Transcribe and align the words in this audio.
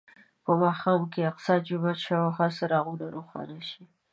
په 0.43 0.51
ماښام 0.61 1.01
کې 1.11 1.19
د 1.21 1.25
الاقصی 1.25 1.55
جومات 1.67 1.97
شاوخوا 2.05 2.47
څراغونه 2.57 3.05
روښانه 3.15 3.59
شي. 3.69 3.83